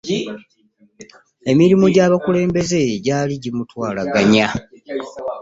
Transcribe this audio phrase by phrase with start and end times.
[1.51, 4.47] Emirimu gy'obukulembeze gyali jimutwalaganya.